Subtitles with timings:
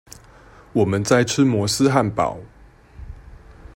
[0.73, 2.39] 我們在吃摩斯漢堡